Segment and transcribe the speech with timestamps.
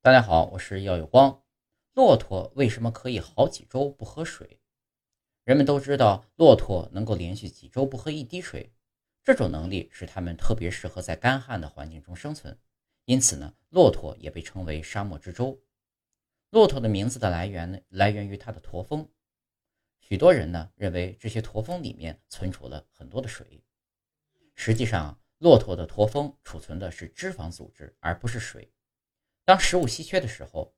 [0.00, 1.42] 大家好，我是耀有光。
[1.92, 4.60] 骆驼为什么可以好几周不喝水？
[5.42, 8.72] 人们都知道，骆驼能够连续几周不喝一滴水，
[9.24, 12.56] 这种能力使它们特别适合在干旱的环境中生存。
[13.06, 15.60] 因此呢，骆驼也被称为沙漠之舟。
[16.50, 19.10] 骆驼的名字的来源呢，来源于它的驼峰。
[19.98, 23.64] 许多人呢认为这些驼峰里面存储了很多的水，
[24.54, 28.72] 实际上，骆驼的驼峰储存的是脂肪组织，而不是水。
[29.48, 30.74] 当食物稀缺的时候，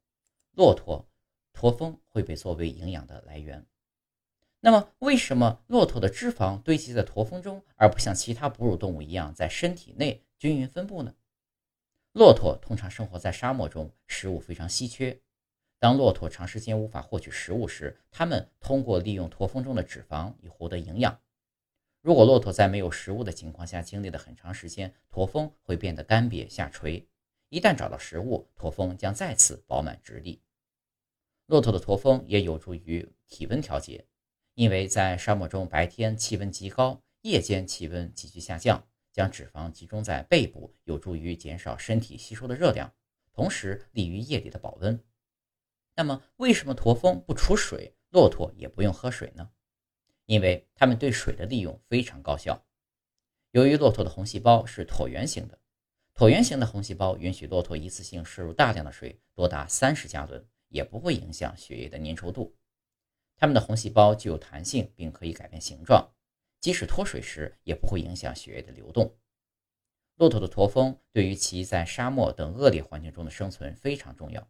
[0.52, 1.05] 骆驼
[1.52, 3.66] 驼峰会被作为营养的来源。
[4.61, 11.12] 那么，为什么骆驼的脂肪堆积在驼峰中，而不像其他哺乳动物一样在身体内均匀分布呢？
[12.12, 15.20] 骆驼通常生活在沙漠中，食物非常稀缺。
[15.80, 21.20] 当骆驼长时间无法获取食物时，它们通过利用驼峰中的脂肪以获得营养。
[22.02, 27.09] 如果骆驼在没有食物的情况下经历了很长时间，驼峰会变得干瘪下垂。
[27.50, 30.41] 一旦找到食物，驼峰将再次饱满直立。
[31.46, 34.06] 骆驼的驼峰也有助于体温调节，
[34.55, 38.86] 因为在沙漠中，白天气温极高，夜间气温急剧下降。
[39.12, 42.94] 将脂肪集中在背部，有助于减少身体吸收的热量，
[43.33, 45.03] 同时利于夜里的保温。
[45.97, 49.50] 那么，为什么驼峰不储水，骆驼也不用喝水呢？
[50.27, 52.64] 因为它们对水的利用非常高效。
[53.50, 55.59] 由于骆驼的红细胞是椭圆形的。
[56.20, 62.54] 椭圆形的红细胞允许骆驼一次性摄入大量的水，多达三十加仑，也不会影响血液的粘稠度。
[63.38, 66.06] 它们的红细胞具有弹性，并可以改变形状，
[66.60, 69.16] 即使脱水时也不会影响血液的流动。
[70.16, 74.46] 骆驼的驼峰对于其在沙漠等恶劣环境中的生存非常重要，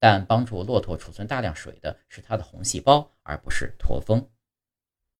[0.00, 4.28] 但帮助骆驼储存大量水的是它的红细胞，而不是驼峰。